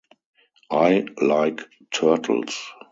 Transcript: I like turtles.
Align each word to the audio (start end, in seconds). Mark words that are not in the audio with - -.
I 0.73 1.05
like 1.21 1.61
turtles. 1.91 2.59